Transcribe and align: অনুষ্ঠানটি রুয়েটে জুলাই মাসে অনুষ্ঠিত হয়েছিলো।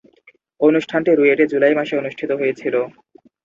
অনুষ্ঠানটি 0.61 1.11
রুয়েটে 1.11 1.45
জুলাই 1.51 1.73
মাসে 1.79 1.93
অনুষ্ঠিত 1.97 2.31
হয়েছিলো। 2.39 2.81